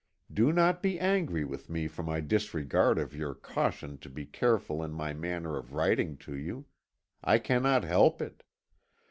Do 0.33 0.51
not 0.51 0.81
be 0.81 0.99
angry 0.99 1.45
with 1.45 1.69
me 1.69 1.87
for 1.87 2.01
my 2.01 2.21
disregard 2.21 2.97
of 2.97 3.13
your 3.15 3.35
caution 3.35 3.99
to 3.99 4.09
be 4.09 4.25
careful 4.25 4.83
in 4.83 4.93
my 4.93 5.13
manner 5.13 5.57
of 5.57 5.73
writing 5.73 6.17
to 6.25 6.35
you. 6.35 6.65
I 7.23 7.37
cannot 7.37 7.83
help 7.83 8.19
it. 8.19 8.41